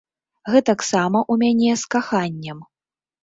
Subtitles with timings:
[0.53, 2.65] Гэтаксама ў мяне з каханнем.